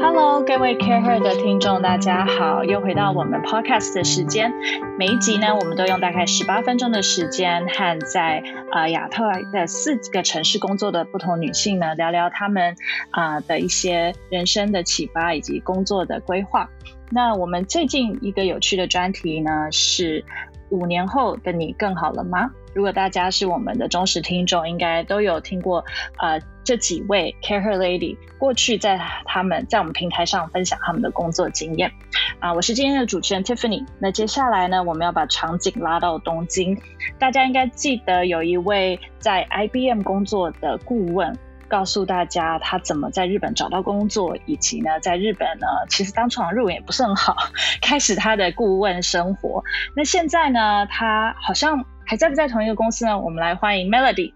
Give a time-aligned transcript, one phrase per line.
[0.00, 4.52] Hello，各位 CAREhER 的听众，大家好，又回到我们 Podcast 的时间。
[4.96, 12.76] 每一集呢，我们都用大概十八分钟的时间，和在呃亚特的四个城市工作的不同女性呢，聊聊她们
[13.10, 16.70] 啊、的一些人生的启发以及工作的规划。
[17.10, 20.24] 那我们最近一个有趣的专题呢，是
[20.68, 22.52] 五年后的你更好了吗？
[22.74, 25.84] 如果大家是我们的忠实听众，应该都有听过，
[26.18, 31.92] 呃，这几位 CAREhER Lady 过去在他们在我们平台上分享他们的工作经验。
[32.40, 33.86] 啊、我是今天的主持人 Tiffany。
[33.98, 36.76] 那接下来呢，我们要把场景拉到东京。
[37.18, 47.36] 大家应该记得有一位在 IBM 工作的顾问，告诉大家他怎么在日本找到工作，以及呢，在日本呢，其实当初日文也不是很好，
[47.80, 49.62] 开始他的顾问生活。
[49.96, 51.84] 那现在呢，他好像。
[52.06, 53.18] 还在不在同一个公司呢？
[53.18, 54.34] 我们来欢迎 Melody。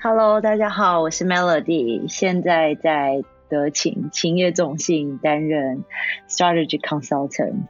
[0.00, 5.84] Hello，大家好，我是 Melody，现在在德勤勤业众信担任
[6.28, 7.66] Strategy Consultant。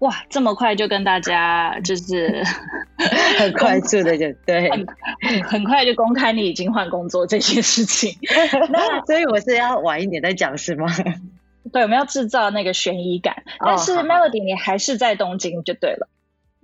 [0.00, 2.42] 哇，这么快就跟大家 就是
[3.38, 4.86] 很快速的就对很，
[5.42, 8.12] 很快就公开你已经换工作这件事情。
[8.68, 10.86] 那所以我是要晚一点再讲是吗？
[11.72, 13.44] 对，我们要制造那个悬疑感。
[13.60, 16.08] Oh, 但是 Melody，你还是在东京就对了。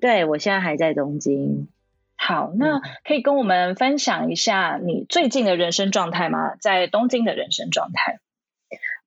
[0.00, 1.68] 对，我现在还在东京。
[2.16, 6.56] 好，那可以跟我们分享一下你最近的人生状态吗？
[6.60, 8.20] 在东京的人生状态？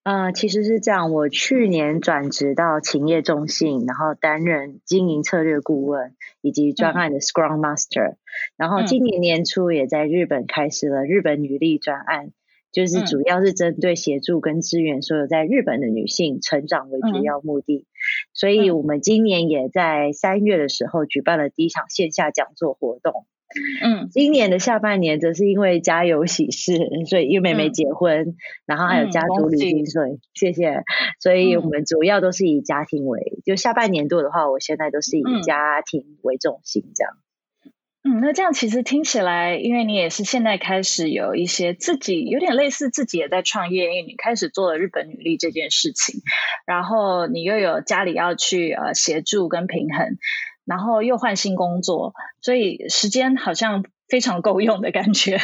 [0.04, 8.18] 呃，其实是这样，我去年转职到勤业中信，然后担任经营策略顾问以及专案的 Scrum Master，嗯，
[8.56, 12.32] 然后今年年初也在日本开始了日本女力专案。
[12.72, 17.86] 就是主要是针对协助跟支援所有在日本的女性成长为主要目的，嗯、
[18.34, 23.26] 所以我们今年也在三月的时候举办了第一场线下讲座活动。
[23.84, 28.36] 嗯，今年的下半年则是因为家有喜事，所以因为妹妹结婚，嗯、
[28.68, 30.84] 然后还有家族旅行，所以谢谢。
[31.20, 37.14] 所以我们主要都是以家庭为，就下半年度的话，我现在都是以家庭为重心这样。
[38.10, 46.22] 嗯，那这样其实听起来，因为你也是现在开始有一些自己有点类似自己也在创业，因为你开始做了日本女力这件事情，
[46.66, 50.18] 然后你又有家里要去呃协助跟平衡，
[50.66, 55.38] 然后又换新工作，所以时间好像非常够用的感觉。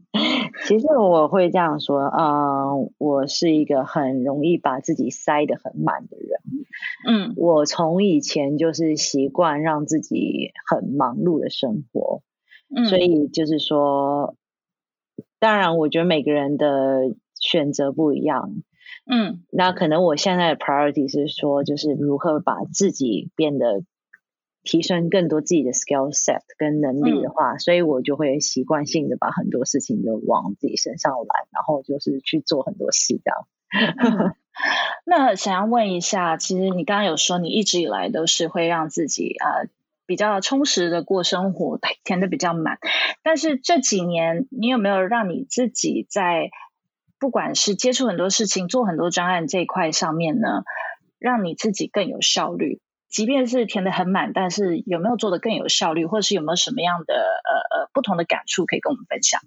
[0.66, 6.57] 其实我会这样说，嗯、呃，我是一个很容易把自己塞得很满的人。
[7.08, 12.22] 嗯，我从以前就是习惯让自己很忙碌的生活。
[12.74, 14.36] 嗯，所以就是说，
[15.38, 18.62] 当然，我觉得每个人的选择不一样。
[19.10, 23.84] 嗯，那可能我现在的 priority 是说，就是如何把自己变得。
[24.64, 33.46] 提升更多自己的 skill set 跟能力的话，嗯，所以我就会习惯性的把很多事情就往自己身上来，然后就是去做很多事这样。
[35.04, 39.68] 那想要问一下，其实你刚刚有说你一直以来都是会让自己啊，
[40.06, 42.78] 比较充实的过生活， 填的比较满。
[43.22, 46.50] 但是这几年，你有没有让你自己在
[47.18, 50.62] 不管是接触很多事情、做很多专案这一块上面呢，
[51.18, 52.80] 让你自己更有效率？
[53.08, 59.40] 即便是填得很满，但是有没有做得更有效率，或者是有没有什么样的呃呃不同的感触可以跟我们分享？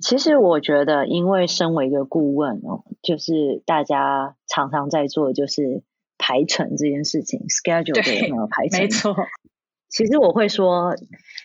[0.00, 5.82] 其实我觉得，因为身为一个顾问哦，就是大家常常在做就是
[6.18, 8.80] 排程这件事情，schedule 排程？
[8.80, 9.16] 没错。
[9.88, 10.94] 其实我会说，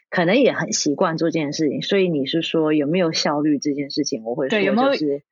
[0.09, 5.23] 可能也很习惯做这件事情，所以你是说有没有效率这件事情，我会说就是。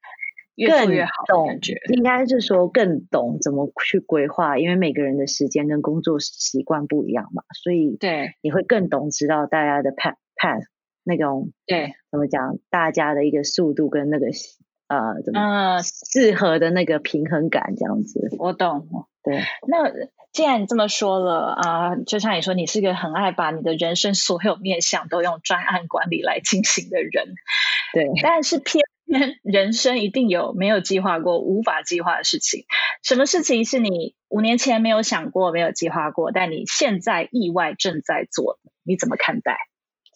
[0.56, 1.60] 越做越好，更懂，
[1.96, 10.66] 应该是说更懂怎么去规划，因为每个人的时间跟工作习惯不一样嘛，所以对你会更懂知道大家的 path path
[11.04, 14.28] 那种对怎么讲，大家的一个速度跟那个
[14.88, 18.30] 呃怎么适合的那个平衡感这样子。
[18.40, 18.88] 我懂，
[19.24, 19.42] 对。
[19.68, 19.92] 那
[20.32, 27.36] 既然你这么说了啊、呃，就像你说，你是个很爱把你的人生所有面向都用专案管理来进行的人，
[27.94, 28.88] 对，但是偏偏。
[29.44, 32.64] 人生一定有没有计划过、无法计划的事情。
[33.04, 38.72] 什么事情是你五年前没有想过、没有计划过，但你现在意外正在做的？
[38.84, 39.58] 你怎么看待？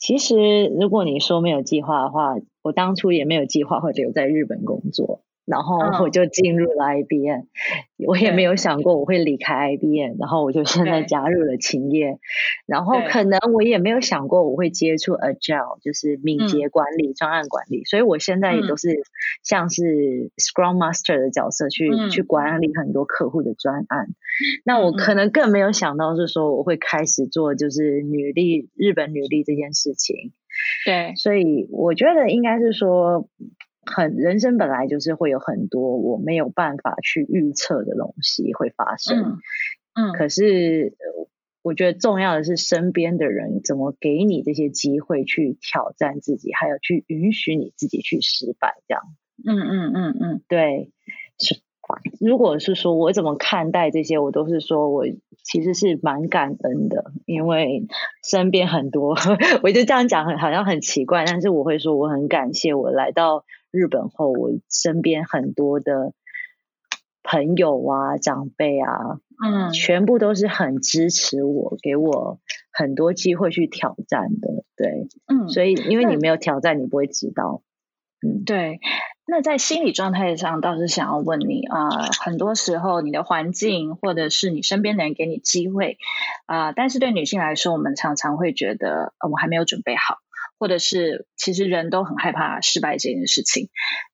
[0.05, 5.25] 其实，如果你说没有计划的话，我当初也没有计划会留在日本工作。
[5.45, 7.47] 然后我就进入了 IBM，嗯，
[8.07, 12.18] 我也没有想过我会离开 IBM，然后我就现在加入了勤业，
[12.65, 19.03] 然后可能我也没有想过我会接触 Agile，就是敏捷管理、专、嗯、案管理，所以我现在也都是
[19.44, 24.07] 像是 Scrum Master 的角色去、嗯、去管理很多客户的专案。
[24.63, 30.33] 那我可能更没有想到是说我会开始做就是女力日本女力这件事情。
[30.86, 33.30] 对，所以我觉得应该是说。
[33.85, 39.17] 很人生本来就是会有很多我没有办法去预测的东西会发生，
[39.95, 40.95] 嗯，嗯，可是
[41.61, 49.03] 我觉得重要的是身边的人怎么给你这些机会去挑战自己，还有去允许你自己去失败，这样，
[49.45, 50.91] 嗯嗯嗯嗯，对，
[51.39, 51.61] 是。
[52.19, 55.05] 如果是说我怎么看待这些，我都是说我
[55.43, 57.85] 其实是蛮感恩的，因为
[58.27, 59.15] 身边很多，
[59.61, 63.45] 我就这样讲好像很奇怪，但是我会说我很感谢我来到
[63.75, 66.13] 日本后，我身边很多的
[67.24, 72.39] 朋友啊、长辈啊，嗯，全部都是很支持我，给我
[72.72, 77.62] 很多机会去挑战的，对，嗯，所以因为你没有挑战，你不会知道，
[78.25, 78.80] 嗯，对。
[79.27, 85.98] 那在心理状态上，倒是想要问你啊、呃，很多时候你的环境或者是你身边的人给你机会
[86.45, 90.19] 啊、呃，但是对女性来说，我们常常会觉得，呃，我还没有准备好，
[90.57, 93.69] 或者是其实人都很害怕失败这件事情。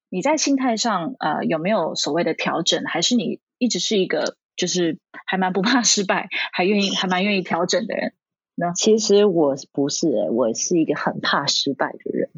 [0.09, 2.83] 你在心态上，呃，有没有所谓的调整？
[2.83, 8.13] 还是你一直是一个就是还蛮不怕失败，还愿意还蛮愿意调整的人
[8.55, 8.73] 呢？
[8.75, 12.29] 其实我不是，我是一个很怕失败的人。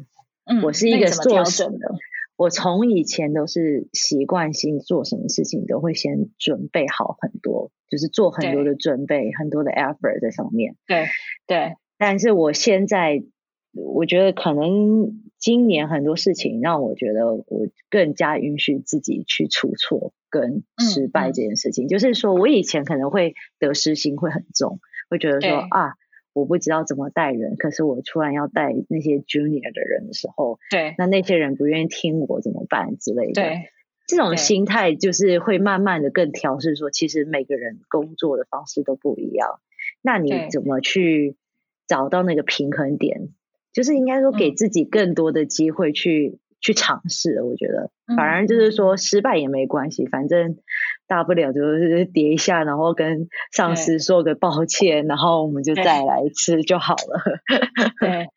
[0.44, 1.88] 嗯，我是一个做调整的。
[2.36, 10.76] 我从以前都是习惯性做什么事情都会先准备好很多，就是做很多的准备，很多的 effort 在上面。
[10.86, 11.06] 对
[11.46, 11.76] 对。
[11.96, 13.22] 但是我现在，
[13.74, 17.44] 我觉得可能今年很多事情让我觉得我
[17.90, 21.84] 更加允许自己去出错跟失败这件事情。
[21.84, 21.88] 嗯嗯。
[21.88, 25.94] 就是说我以前可能会得失心会很重，会觉得说啊。
[26.34, 33.34] 我不知道怎么带人，可是我突然要带那些 junior 的人的时候，对，那那些人不愿意听我怎么办之类的。
[33.34, 33.68] 对，
[34.08, 39.60] 这种心态就是会慢慢的更调试，说其实每个人工作的方式都不一样，
[40.02, 41.36] 那你怎么去
[41.86, 43.28] 找到那个平衡点？
[43.74, 46.38] 就是应该说给自己更多的机会去。
[46.66, 50.56] 去尝试，我觉得反而就是说失败也没关系，嗯、反正
[51.06, 57.20] 大不了就是 跌一下，然后跟上司说个抱歉，然后我们就再来一次就好了。
[58.00, 58.28] 对，对，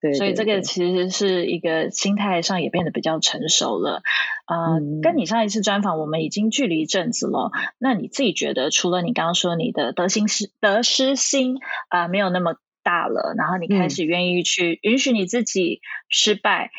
[0.00, 4.02] 对，对，所以这个其实是一个心态上也变得比较成熟了。
[4.48, 7.52] 呃、嗯，跟你上一次专访，我们已经距离一阵子了。
[7.78, 12.56] 那你自己觉得，除了你刚刚说你的得心失得失心啊、呃、没有那么
[12.90, 16.66] 大了，然后你开始愿意去允许你自己失败。
[16.66, 16.70] 嗯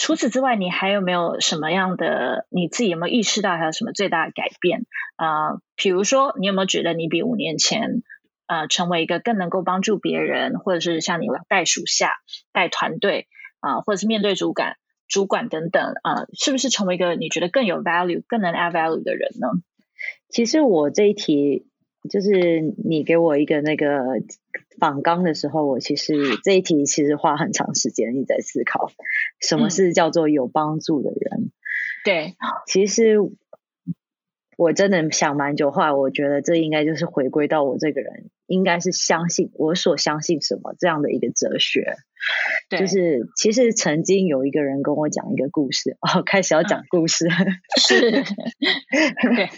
[0.00, 2.46] 除此之外，你还有没有什么样的？
[2.50, 4.86] 你自己有没有意识到还有什么最大的改变？
[5.16, 8.04] 啊、呃，比如说，你有没有觉得你比五年前，
[8.46, 12.12] 呃，成为一个更能够帮助别人，或者是像你带属下、
[12.52, 13.26] 带团队
[13.58, 14.76] 啊、呃，或者是面对主管、
[15.08, 19.48] 主管等等啊、呃，是不是成为一个你觉得更有 value、更能 add value 的人呢？
[20.28, 21.66] 其实我这一题。
[22.08, 24.02] 就是你给我一个那个
[24.78, 26.14] 访纲的时候，我其实
[26.44, 28.90] 这一题其实花很长时间一直在思考，
[29.40, 31.40] 什么是叫做有帮助的人？
[31.40, 31.50] 嗯、
[32.04, 32.34] 对，
[32.66, 33.16] 其实
[34.56, 41.96] 我真的想蛮久，后来我觉得这应该就是回归到我这个人，应该是相信我所相信什么这样的一个哲学。
[42.68, 48.10] 对，就是其实曾经有一个人跟我讲一个故事，哦，开始要讲故事，嗯、是，
[49.36, 49.48] 对。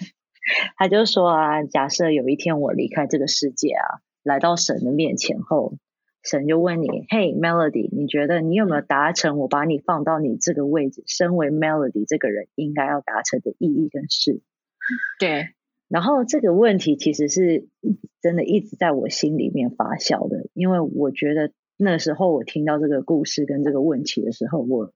[0.76, 5.74] 他就说啊，假设有一天我离开这个世界啊，来到神的面前后，
[6.22, 14.40] 神就问你：“嘿，Melody，你觉得你有没有达成我把你放到你这个位置，身为 Melody 这个人应该要达成的意义跟事？”
[15.20, 15.50] 对。
[15.88, 17.66] 然后这个问题其实是
[18.22, 24.92] 真的一直在我心里面发酵的，因为我觉得那时候我听到这个故事跟这个问题的时候，我。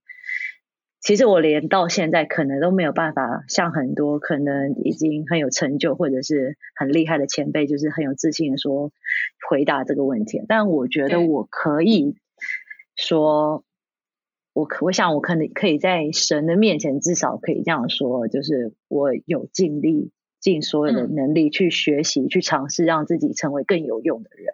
[1.05, 8.91] 其实我连到现在可能都没有办法像很多可能已经很有成就或者是很厉害的前辈，就是很有自信的说
[9.47, 10.41] 回答这个问题。
[10.49, 12.17] 但我觉得我可以
[12.97, 13.65] 说，
[14.55, 24.47] 我可我想我可能可以在神的面前至少可以这样说，就是我有尽力尽所有的能力去学习、去尝试，让自己成为更有用的人。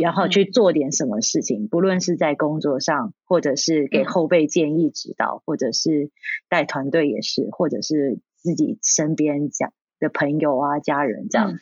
[0.00, 6.10] 然后去做点什么事情，不论是在工作上，或者是给后辈建议指导，或者是
[6.48, 11.58] 带团队也是，或者是自己身边讲的朋友啊、家人这样，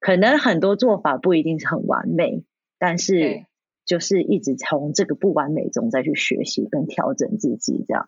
[0.00, 2.44] 可能很多做法不一定是很完美，
[2.78, 3.44] 但是
[3.84, 8.06] 就是一直从这个不完美中再去学习跟调整自己这样。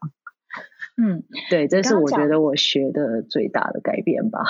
[1.02, 4.40] 嗯，对，这是我觉得我学的最大的改变吧。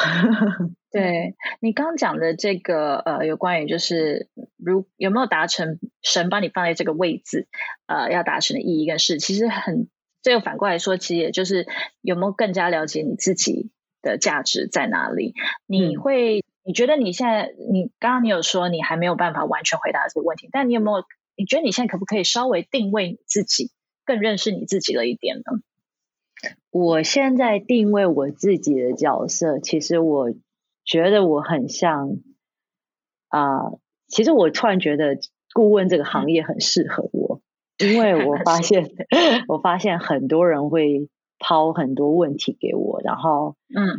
[0.91, 7.47] 对，你刚刚讲的这个呃，有关于就是如有没有达成神把你放在这个位置，
[7.87, 9.89] 呃，要达成的意义跟事，其实很
[10.23, 11.69] 这个反过来说，其实也就是
[12.01, 13.71] 有没有更加了解你自己
[14.03, 15.35] 的价值在哪里？
[15.67, 21.05] 你会、嗯、你觉得你现在你刚刚你有说你还没有办法完全回答这个问题，但你有没有
[21.37, 23.71] 你觉得你现在可不可以稍微定位你自己，
[24.05, 25.61] 更认识你自己了一点呢？
[26.71, 30.31] 我现在定位我自己的角色，其实我
[30.85, 32.19] 觉得我很像
[33.29, 35.19] 啊、呃，其实我突然觉得
[35.53, 37.41] 顾问这个行业很适合我，
[37.79, 38.91] 嗯、因为我发 现
[39.49, 43.99] 我发现很多人会抛很多问题给我，然后嗯，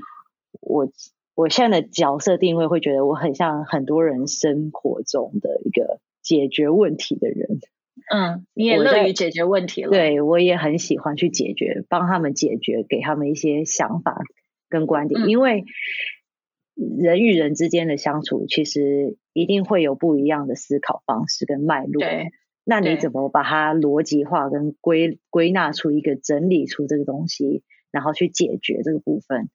[0.61, 0.87] 我
[1.35, 7.59] 我现在的角色定位会觉得我很像很多人生活中的一个解决问题的人。
[8.13, 9.89] 嗯，你也乐于解决问题了。
[9.89, 14.21] 对，我也很喜欢去解决，帮他们解决，给他们一些想法
[14.67, 15.21] 跟观点。
[15.21, 15.63] 嗯、因为
[16.75, 22.01] 人与人之间的相处，其实一定会有不一样的思考方式跟脉络。
[22.01, 22.31] 对，
[22.65, 29.49] 那你怎么把它逻辑化跟归归纳出一个整理出这个东西，然后去解决这个部分？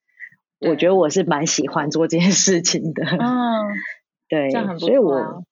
[0.59, 3.05] 我觉得我是蛮喜欢做这件事情的。
[3.05, 3.67] 嗯，
[4.27, 4.49] 对。
[4.79, 5.43] 所以我。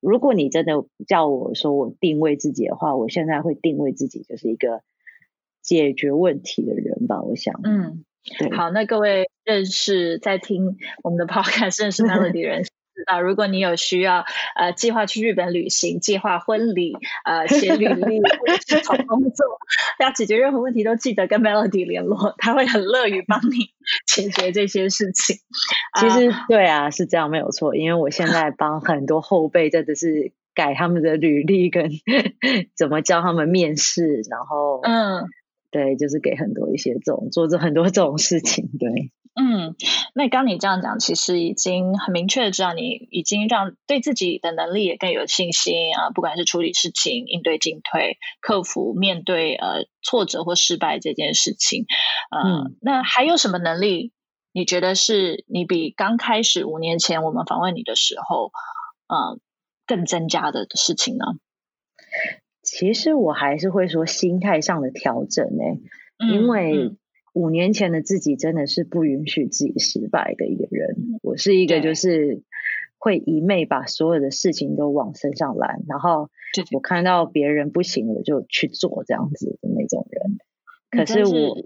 [0.00, 4.82] 如果你真的叫我说我定位自己的话，我现在会定位自己就是一个
[5.62, 7.22] 解决问题的人吧。
[7.22, 8.04] 我想，嗯，
[8.38, 12.64] 对好，那各位认识在听我们的 podcast 认识 Melody 的
[12.98, 13.04] 人。
[13.06, 14.24] 啊，如果你有需要，
[14.54, 19.46] 呃，计划去日本旅行、计划婚礼、呃，写履历或者是找工作，
[19.98, 23.70] 要解决任何问题，都记得跟 Melody 联络，他会很乐于帮你
[24.06, 25.36] 解决这些事情。
[26.00, 31.90] 其实，呃、对啊，是这样没有错，因为我现在帮很多后辈，真的是改他们的履历跟
[32.76, 35.24] 怎么教他们面试，然后，嗯，
[35.70, 39.10] 对，就是给很多一些这种做着很多这种事情，对。
[39.40, 39.76] 嗯，
[40.14, 51.86] 那刚你这样讲，其实已经很明确的知道你已经让对自己的能力也更有信心啊，不管是处理事情、应对进退、克服面对呃挫折或失败这件事情，
[52.32, 54.12] 呃、嗯，那还有什么能力？
[54.52, 58.50] 你觉得是你比刚开始五年前我们访问你的时候，
[59.06, 59.38] 呃，
[59.86, 61.24] 更增加的事情呢？
[62.64, 65.80] 其实我还是会说心态上的调整呢、欸，
[66.26, 66.96] 嗯、因为。
[67.34, 70.96] 嗯五年前的自己真的是不允许自己失败的一个人。
[71.22, 72.42] 我是一个就是
[72.98, 76.30] 会一昧把所有的事情都往身上揽，然后
[76.72, 80.38] 我看到别人不行，我就去做这样子的那种人。
[80.90, 81.58] 可是我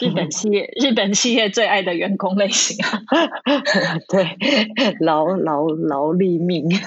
[0.00, 3.02] 日本企业日本企业最爱的员工类型啊，
[4.08, 4.24] 对，
[5.00, 6.70] 劳劳劳力命。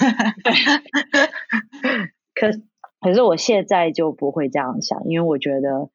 [2.33, 2.49] 可
[3.01, 5.89] 可是我现在就不会这样想，因为我觉得。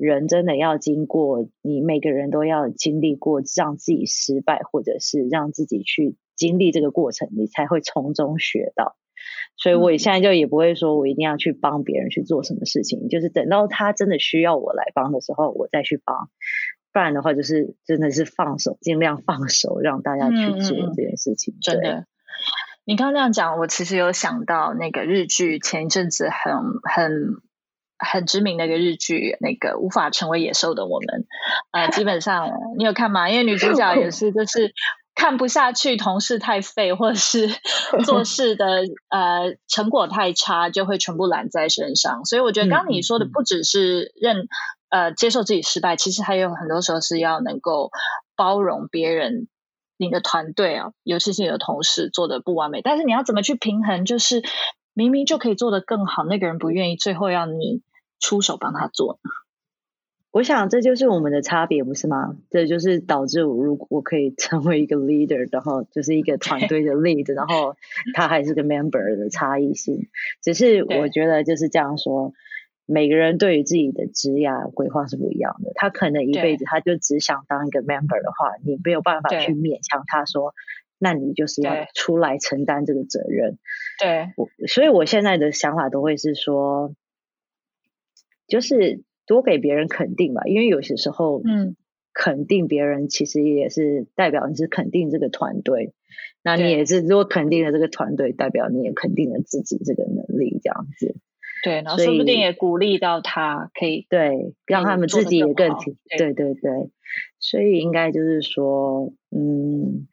[0.00, 8.96] 人真的要经过，你每个人都要经历过让自己失败，或者是让自己去经历这个过程，你才会从中学到。
[9.58, 16.30] 所以我现在就也不会说我一定要去帮别人去做什么事情，就是等到他真的需要我来帮的时候，我再去帮。
[16.94, 21.52] 不然的话，就是真的是放手，尽量放手，让大家去做这件事情。
[21.54, 22.06] 嗯、真的，
[22.86, 27.42] 你刚刚这样讲，我其实有想到那个日剧，前一阵子很很。
[28.00, 31.26] 很知名的一个日剧，那个无法成为野兽的我们，
[31.70, 33.28] 呃，基本上你有看吗？
[33.28, 34.72] 因为女主角也是，就是
[35.14, 37.48] 看不下去同事太废，或者是
[38.06, 42.24] 做事的呃成果太差，就会全部揽在身上。
[42.24, 44.48] 所以我觉得，刚刚你说的不只是认
[44.88, 47.90] 呃接受自己失败，其实还有很多时候是要能够
[48.34, 49.46] 包容别人，
[49.98, 54.06] 你的团队啊，尤其是你的同事做的不完美，但是你要怎么去平衡？
[54.06, 54.42] 就是
[54.94, 57.82] 明明就可以做得更好，那个人不愿意，最后要你。
[58.20, 59.18] 出手帮他做，
[60.30, 62.36] 我想这就是我们的差别，不是吗？
[62.50, 67.74] 这就是导致我如果我可以成为一个 leader，然后就是一个团 队的 lead，然后
[68.14, 70.08] 他还是个 member 的差异性。
[70.40, 72.32] 只是我觉得就是这样说，
[72.86, 75.72] 每个人对于自己的职业规划是不一样的。
[75.74, 80.54] 他可能一辈子他就只想当一个 member 的话，你没有办法去勉强他说，
[80.98, 83.58] 那你就是要出来承担这个责任。
[83.98, 86.94] 对，我所以我现在的想法都会是说。
[88.50, 91.76] 就是多给别人肯定吧，因为有些时候，嗯，
[92.12, 95.94] 肯定别人其实也是代表你是肯定这个团队，
[96.42, 101.16] 那你也是如果肯定了这个团队，代表你也肯定了自己这个能力，这样子。
[101.62, 106.90] 对，然后说不定也鼓励到他可以，对，让他们自己也更挺，对对对，
[107.38, 110.08] 所以应该就是说，嗯，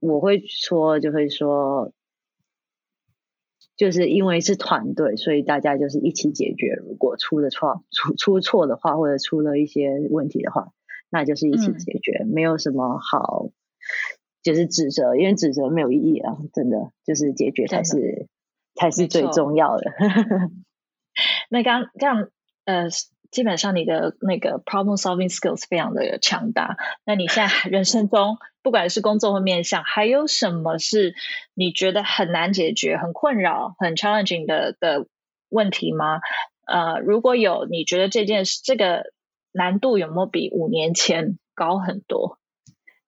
[0.00, 1.92] 我会说就会说。
[3.76, 6.74] 就是因为是团队，所以大家就是一起解决。
[6.86, 10.72] 如果出了错、出出错的话，或者出了一些问题的话，
[11.10, 13.50] 那就是一起解决，嗯、没有什么好
[14.42, 16.36] 就是指责，因为指责没有意义啊！
[16.52, 18.28] 真的，就是解决才是
[18.74, 19.84] 才是最重要的。
[21.50, 22.28] 那刚刚
[22.64, 22.88] 呃。
[23.30, 26.76] 基本上你的那个 problem solving skills 非常的强大。
[27.04, 31.14] 那你现在人生中，不管是工作或面向，还有什么是
[31.52, 35.06] 你觉得很难解决、很困扰、很 challenging 的的
[35.50, 36.20] 问题吗？
[36.66, 39.12] 呃，如果有，你觉得这件事、这个
[39.52, 42.38] 难度有没有比五年前高很多？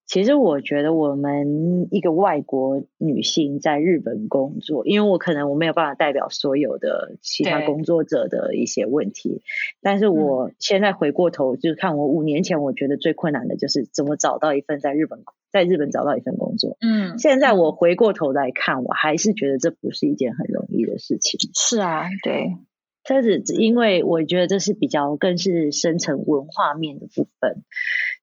[0.07, 9.43] 其实我觉得我们一个外国女性在日本工作，因为我可能我没有办法代表所有的其他工作者的一些问题，
[9.83, 15.25] 但是我现在回过头就是看我五年前，我觉得最困难的就是怎么找到一份在日本
[15.57, 16.77] 在日本找到一份工作。
[16.81, 21.39] 嗯，现在我回过头来看，我还是觉得这不是一件很容易的事情。
[21.55, 22.57] 是啊，对，
[23.05, 27.65] 但是因为我觉得这是比较更是深层文化面的部分。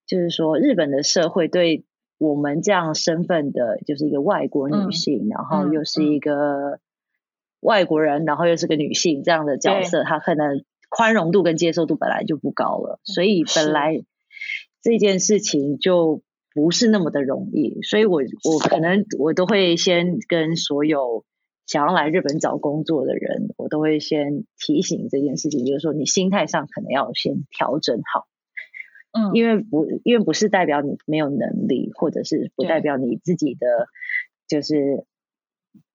[0.06, 1.86] 就是说，日本的社会对
[2.18, 6.78] 我们这样身份的，就是一个外国女性，嗯、然后又是一个
[7.60, 14.04] 外国人，嗯、然后又是个女性这样的角色，她可能宽容度跟接受度本来就不高了，所以本来
[14.82, 16.20] 这件事情就
[16.54, 17.82] 不是那么的容易。
[17.82, 21.24] 所以我我可能我都会先跟所有
[21.66, 28.26] 想要来日本找工作的人，我都会先提醒这件事情，就是说你心态上可能要先调整好。
[29.12, 33.88] 嗯，因为不，因为不是代表你没有能力，或者是不代表你自己的
[34.48, 35.04] 就是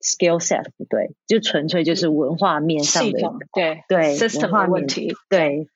[0.01, 3.19] skill set 不对，就纯粹就是文化面上的
[3.53, 5.67] 对对 system 的问题，对。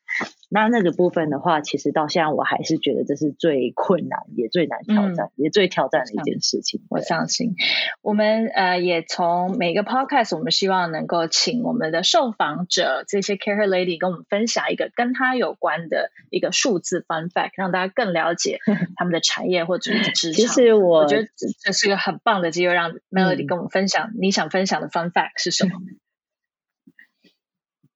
[0.50, 6.84] 那那个部分的话，其实到现在我还是觉得这是最困难，也最难挑战，嗯、也最挑战的一件事情。
[6.89, 7.55] 我相信，
[8.03, 18.60] 我们呃也从每个 podcast，我们希望能够请我们的受访者这些 CAREhER lady 跟我们分享一个跟他有关的一个数字 fun fact，让大家更了解
[18.96, 20.41] 他们的产业或者是职场。
[20.41, 21.27] 其实我，我觉得
[21.63, 25.72] 这是一个很棒的机会，让 Melody 跟我们分享你想分享的 fun fact 是什么？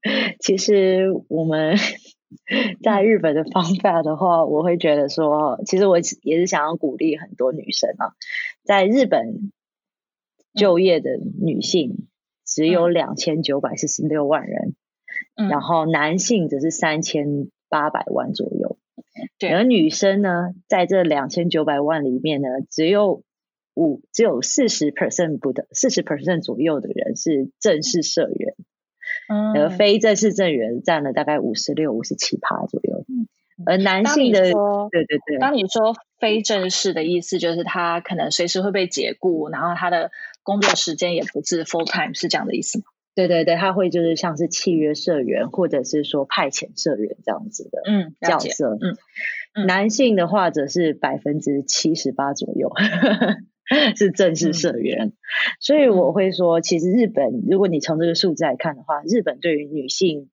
[0.42, 1.78] 其实我们。
[2.84, 8.14] 在日本的方法的话，我会觉得说，其实我也是想要鼓励很多女生啊，
[8.64, 9.52] 在日本
[10.54, 12.08] 就业的女性
[12.46, 14.76] 只有两千九百四十六万人，
[15.36, 18.78] 嗯，然后男性则是三千八百万左右，
[19.40, 23.24] 对，而女生呢，在这两千九百万里面呢，只有
[23.74, 28.56] 五只有四十 percent 不的四十 percent 左右的人是正式社员。
[29.28, 33.06] 嗯，而非正式正员占了大概五十六、五十七趴左右。
[33.08, 33.28] 嗯，
[33.66, 35.38] 而男性的，对对对。
[35.40, 40.12] 当你说非正式的意思，就是他可能随时会被解雇，然后他的
[40.44, 42.86] 工作时间也不是 full time，是这样的意思吗？
[43.16, 48.78] 对对对，他会就是像是契约社员，或者是说派遣社员这样子的嗯角色。
[48.82, 48.98] 嗯
[49.66, 52.72] 男性的话则是百分之七十八左右。
[53.96, 55.14] 是正式社员，嗯、
[55.60, 60.30] 所以我会说，其实日本，如果你从这个数字来看的话，日本对于女性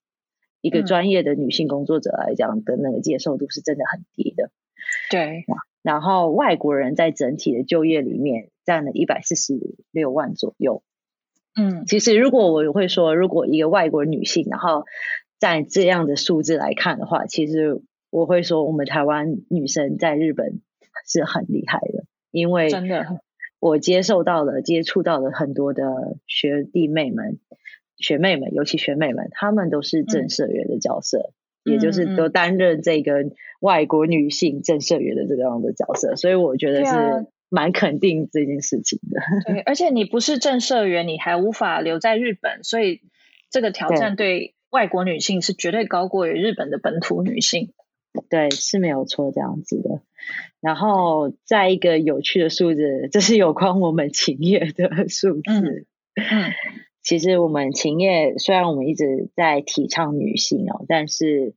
[0.61, 4.51] 一个专业的女性工作者来讲的那个接受度是真的很低的。
[5.11, 5.45] 对，
[5.83, 9.55] 然后外国人在整体的就业里面占了一百四十
[9.91, 10.83] 六万左右。
[11.57, 14.85] 嗯，其实如果我会说，如果一个外国女性，然后
[15.39, 20.61] 在这样的数字来看的话，其实我会说，我们台湾女生在日本
[21.07, 22.05] 是很厉害的。
[22.35, 23.21] 因为真的，
[23.61, 25.85] 我接受到了、接触到了很多的
[26.27, 27.39] 学弟妹们、
[27.97, 31.31] 学妹们，尤其学妹们，她们都是正社员的角色，
[31.65, 33.25] 嗯、也就是都担任这个
[33.61, 39.21] 外国女性正社员的这个样的角色，所以我觉得是蛮肯定这件事情的。
[39.47, 43.03] 对，而且你不是正社员，你还无法留在日本，所以
[43.49, 47.73] 这个挑战对外国女性是绝对高过于日本的本土女性。
[48.29, 50.01] 对，是没有错，这样子的。
[50.61, 55.43] 然后再一个有趣的数字，这是有关我们勤业的数字。
[55.47, 56.53] 嗯，嗯，
[57.03, 61.55] 其实我们勤业虽然我们一直在提倡女性哦，但是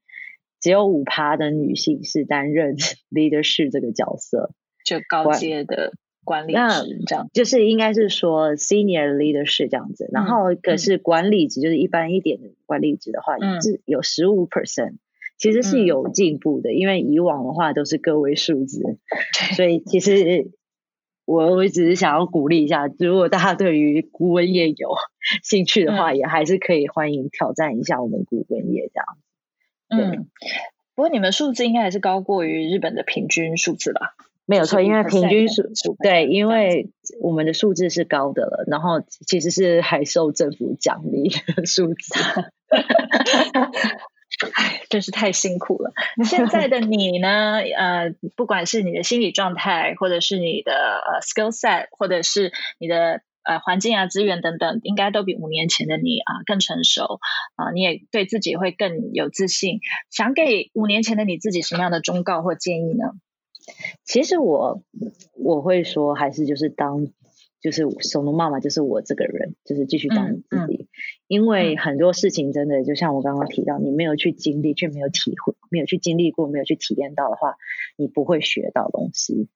[0.60, 2.76] 只有五趴的女性是担任
[3.10, 4.52] leadership 这个角色，
[4.84, 5.94] 就高阶的
[6.26, 7.30] 管理职这样。
[7.34, 10.10] 就是应该是说 senior leadership 这样子。
[10.12, 14.98] 然后可是管理职，就是一般一点的管理职的话，是有十五 percent。
[15.38, 18.82] 其实是有进步的，嗯、因为以往的话都是个位数字，
[19.56, 20.52] 所以其实
[21.26, 24.96] 我我只是想要鼓励一下，如果大家对于古文业有
[25.44, 29.18] 兴趣的话，嗯、也还是可以欢迎挑战一下我们古文业这样。
[29.90, 30.28] 嗯，
[30.96, 34.16] 不过你们数字应该还是高过于日本的平均数字吧？
[34.50, 35.64] 没有错，因为平均数
[36.02, 36.90] 对，因为
[37.22, 41.96] 我们的数字是高的了，然后其实是还受政府奖励的数字。
[44.98, 45.92] 唉，真是太辛苦了。
[46.26, 47.60] 现在的你呢？
[47.60, 57.20] 呃，不管是你的心理状态，或者是你的呃 skill set，或者是你的呃环境啊、资源等等，应该都比五年前的你啊、呃、更成熟
[57.56, 57.72] 啊、呃。
[57.74, 59.80] 你也对自己会更有自信。
[60.10, 63.14] 想给五年前的你自己什么样的忠告或建议呢？
[64.04, 64.82] 其实我
[65.34, 67.08] 我会说，还是就是当
[67.60, 70.84] 就是手农妈妈，就是我这个人，就是继续当你自己。
[70.84, 70.88] 嗯嗯、
[71.28, 77.56] 因为很多事情真的就像我刚刚提到，你没有去经历，却没有体会，没有去经历过，没有去体验到的话，
[77.98, 79.50] 你不会学到东西。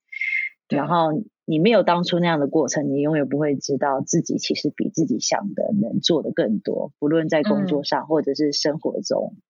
[0.68, 1.12] 然后
[1.44, 6.92] 你没有当初那样的过程，你永远不会知道自己其实比自己想的能做的更多。
[6.98, 9.42] 不论在工作上，或者是生活中，嗯、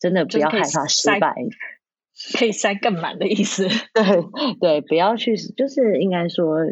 [0.00, 1.36] 真的不要害怕失败，
[2.36, 3.68] 可以塞更满的意思。
[3.94, 6.66] 对对，不要去，就是应该说。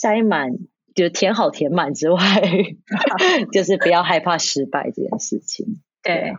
[0.00, 0.50] 塞满
[0.94, 2.20] 就填好填满之外，
[3.52, 5.82] 就是不要害怕失败这件事情。
[6.02, 6.34] 对，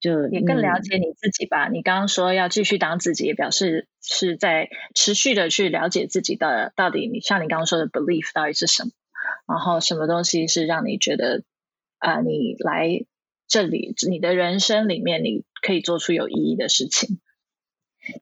[0.00, 1.68] 就也更了解你自己吧。
[1.68, 7.08] 嗯、你刚刚说要继续当自己，也表示是在持续的去了解自己的到底。
[7.08, 8.90] 你像你刚刚说的 belief 到底是什么？
[9.46, 11.42] 然后什么东西是让你觉得
[11.98, 13.04] 啊、呃，你来
[13.46, 17.20] 这里，你的人生里面你可以做出有意义的事情。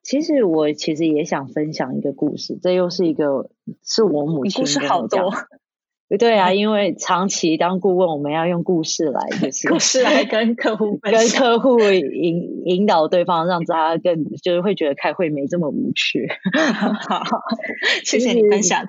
[0.03, 3.51] 其实我其实也想分享一个故事，这又是一个
[3.83, 4.63] 是我母亲。
[4.63, 5.33] 故事好多，
[6.19, 16.29] 对啊， 因为长期当顾问，我们要用故事来就 是故事来跟客户跟客户引 引导对方，让大家更就是会觉得开会没这么无趣。
[17.09, 17.23] 好，
[18.05, 18.87] 谢谢你分享。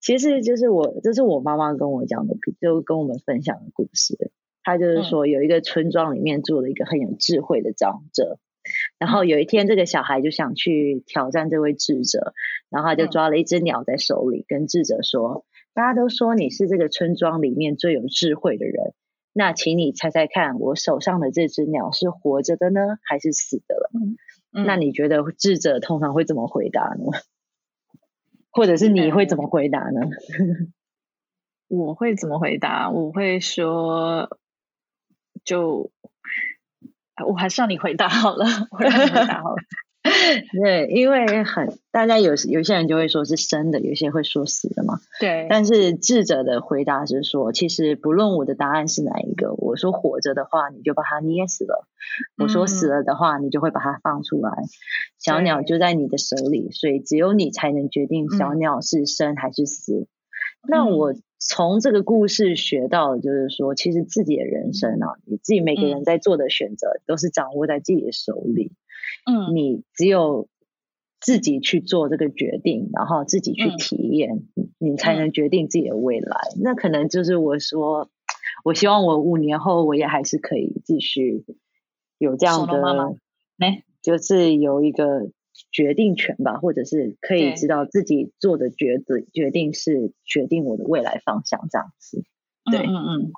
[0.00, 4.32] 其实就是我，这是我妈妈跟我讲的，就跟我们分享的故事。
[4.62, 8.38] 她就是说，有一个村庄里面住了一个很有智慧的长者。
[9.00, 12.34] 然后有一天，这个小孩就想去挑战这位智者，
[12.68, 18.92] 然后他就抓了一只鸟在手里，跟智者说：“大家都说你是这个村庄里面最有智慧的人，
[19.32, 23.90] 那请你猜猜看，我手上的这只鸟是活着的呢，还是死的了？
[24.52, 27.06] 嗯、那你觉得智者通常会怎么回答呢？
[28.50, 30.02] 或者是你会怎么回答呢？
[31.68, 32.90] 我会怎么回答？
[32.90, 34.36] 我会说，
[35.42, 35.90] 就。”
[37.26, 39.56] 我还是让你回答好了， 我让你回答好了。
[40.62, 44.98] 对，因为很大家有有些人就会说是生的，有些会说死的嘛。
[45.20, 45.46] 对。
[45.50, 51.84] 但是智者的回答是说，其实不论我的答案是哪一个，我说活着的话，你就把它捏死了；
[52.38, 54.50] 嗯、我说死了的话，你就会把它放出来。
[55.18, 59.92] 小鸟就在你的手里，所以只有你才能决定小鸟是生还是死。
[59.92, 60.06] 嗯、
[60.68, 61.14] 那我。
[61.42, 68.72] 从这个故事学到的就是说，其实自己的人生啊，你自己每个人在做的选择都是掌握在自己的手里。
[69.24, 70.48] 嗯，你只有
[71.18, 76.36] 自己去做这个决定，然后自己去体验，嗯、你才能决定自己的未来。
[76.56, 78.10] 嗯、那可能就是我说，
[78.62, 81.46] 我希望我五年后我也还是可以继续
[82.18, 83.14] 有这样的，妈妈
[83.60, 85.30] 欸、就是有一个。
[85.72, 92.24] 决定权吧，或者是可以知道自己做的决定，决定是决定我的未来方向这样子。
[92.70, 93.32] 对，嗯嗯，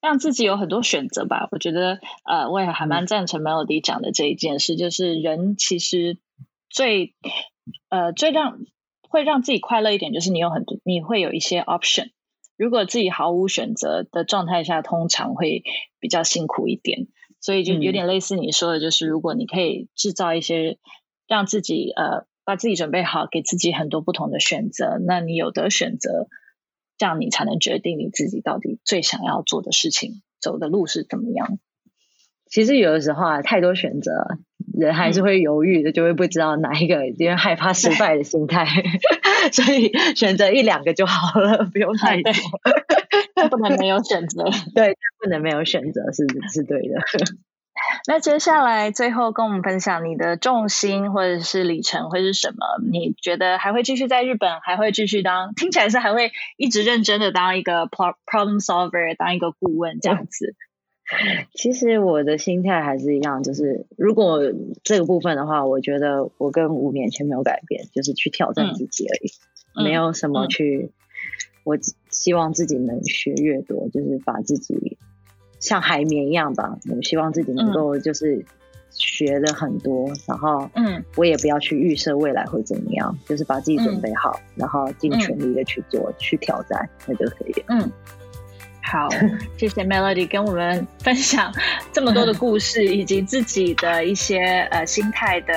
[0.00, 1.48] 让自己有很多选择吧。
[1.50, 6.18] 我觉得，呃，我也还蛮赞成 Melody 讲的这一件事，嗯、就是人其实
[6.68, 7.14] 最，
[7.88, 8.60] 呃，最让
[9.08, 12.10] 会让自己快乐一点，就是你有很多，你会有一些 option。
[12.56, 15.62] 如果自己毫无选择的状态下，通常会
[15.98, 17.08] 比较辛苦一点。
[17.40, 20.78] 所以就有点类似你说的，就是如果你可以制造一些。
[21.28, 24.98] 让自己呃把自己准备好，给自己很多不同的选择。
[25.06, 26.26] 那你有得选择，
[26.96, 31.58] 这样你才能决定你自己到底最想要做的事情，走的路是怎么样。
[32.46, 34.10] 其实有的时候啊，太多选择，
[34.72, 38.64] 人还是会犹豫的，嗯、就会不知道哪一个，因为害怕失败的心态，
[39.52, 42.32] 所以选择一两个就好了，不用太多。
[43.50, 46.96] 不能没有选择， 对，不能没有选择是是对的。
[48.06, 52.66] 那接下来最后跟我们分享你的重心或者是里程会是什么？
[52.90, 55.54] 你觉得还会继续在日本，还会继续当？
[55.54, 60.54] 听起来是还会一直认真的当一个 problem solver，当一个顾问这样子。
[61.54, 64.40] 其实我的心态还是一样，就是如果
[64.84, 69.32] 这个部分的话，我觉得我跟五年前没有改变，就是去挑战自己而已，
[69.74, 70.90] 嗯、没有什么去。
[70.90, 70.92] 嗯、
[71.64, 71.78] 我
[72.10, 74.98] 希望自己能学越多，就是把自己。
[75.60, 78.44] 像海绵一样吧，我希望自己能够就是
[78.90, 87.64] 学了很多，嗯、然后嗯，我也不要去预设未来会怎么样，嗯、就是把自己准备好，嗯、然后尽全力的去做，嗯、去挑战，那就可以了。
[87.68, 87.90] 嗯，
[88.82, 89.08] 好，
[89.58, 91.52] 谢谢 Melody 跟我们分享
[91.92, 94.38] 这么多的故事，以及自己的一些
[94.70, 95.54] 呃心态的。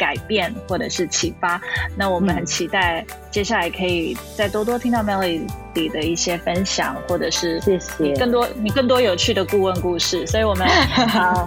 [0.00, 1.60] 改变或者是启发，
[1.94, 10.66] 那我们很期待接下来可以再多多听到 Melody 的一些分享，或者是谢谢更多你更多有趣的顾问故事，所以我们
[11.06, 11.46] 好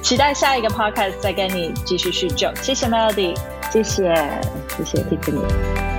[0.00, 2.48] 期待下一个 Podcast 再跟你继续叙旧。
[2.62, 3.36] 谢谢 Melody，
[3.72, 4.14] 谢谢
[4.76, 5.93] 谢谢 Tiffany。